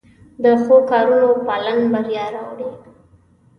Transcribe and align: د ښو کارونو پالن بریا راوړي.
د 0.43 0.45
ښو 0.63 0.75
کارونو 0.89 1.29
پالن 1.47 1.79
بریا 1.91 2.25
راوړي. 2.35 2.69